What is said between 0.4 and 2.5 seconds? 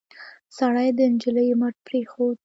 سړي د نجلۍ مټ پرېښود.